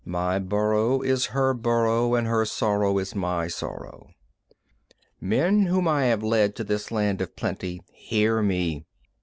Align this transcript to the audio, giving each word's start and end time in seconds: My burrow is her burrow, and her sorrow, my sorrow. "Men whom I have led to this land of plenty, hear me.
My 0.03 0.39
burrow 0.39 1.01
is 1.03 1.27
her 1.27 1.53
burrow, 1.53 2.15
and 2.15 2.25
her 2.25 2.43
sorrow, 2.43 2.97
my 3.13 3.47
sorrow. 3.47 4.07
"Men 5.19 5.67
whom 5.67 5.87
I 5.87 6.05
have 6.05 6.23
led 6.23 6.55
to 6.55 6.63
this 6.63 6.89
land 6.89 7.21
of 7.21 7.35
plenty, 7.35 7.81
hear 7.93 8.41
me. 8.41 8.83